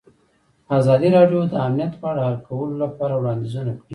ازادي 0.77 1.09
راډیو 1.17 1.41
د 1.51 1.53
امنیت 1.65 1.93
په 2.01 2.05
اړه 2.11 2.21
د 2.21 2.25
حل 2.27 2.37
کولو 2.47 2.75
لپاره 2.83 3.13
وړاندیزونه 3.17 3.71
کړي. 3.77 3.87